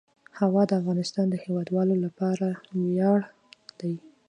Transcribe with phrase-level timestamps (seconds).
[0.39, 2.47] هوا د افغانستان د هیوادوالو لپاره
[2.81, 3.19] ویاړ
[3.79, 3.93] دی.